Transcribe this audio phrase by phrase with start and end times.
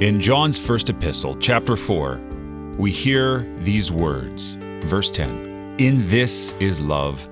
[0.00, 2.20] In John's first epistle, chapter 4,
[2.76, 4.56] we hear these words.
[4.82, 7.26] Verse 10 In this is love,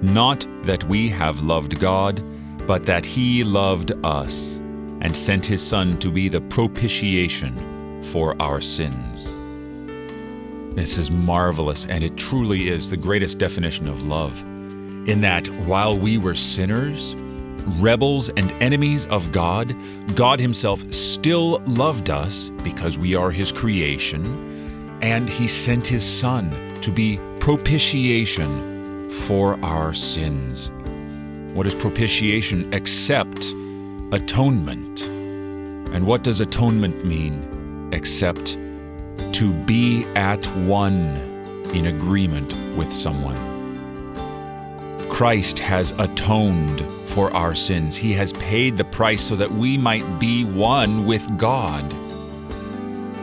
[0.00, 2.22] not that we have loved God,
[2.64, 4.58] but that He loved us
[5.00, 9.32] and sent His Son to be the propitiation for our sins.
[10.76, 14.40] This is marvelous, and it truly is the greatest definition of love.
[15.08, 17.16] In that while we were sinners,
[17.80, 19.74] rebels, and enemies of God,
[20.14, 26.50] God Himself still loved us because we are His creation, and He sent His Son
[26.82, 30.70] to be propitiation for our sins.
[31.54, 33.54] What is propitiation except
[34.12, 35.02] atonement?
[35.02, 38.56] And what does atonement mean except
[39.32, 41.16] to be at one
[41.74, 43.49] in agreement with someone.
[45.20, 47.94] Christ has atoned for our sins.
[47.94, 51.84] He has paid the price so that we might be one with God.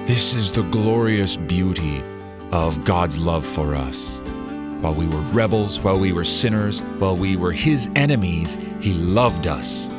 [0.05, 2.03] This is the glorious beauty
[2.51, 4.19] of God's love for us.
[4.79, 9.47] While we were rebels, while we were sinners, while we were His enemies, He loved
[9.47, 9.89] us.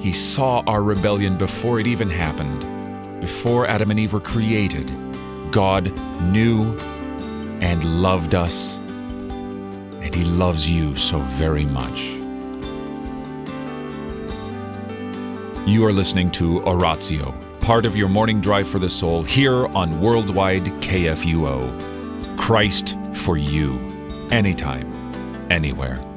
[0.00, 4.90] He saw our rebellion before it even happened before Adam and Eve were created,
[5.50, 5.92] God
[6.22, 6.74] knew
[7.60, 8.78] and loved us,
[10.02, 12.10] and He loves you so very much.
[15.66, 20.00] You are listening to Oratio, part of your morning drive for the soul here on
[20.00, 22.36] Worldwide KFUO.
[22.36, 23.78] Christ for you,
[24.30, 24.92] anytime,
[25.50, 26.11] anywhere.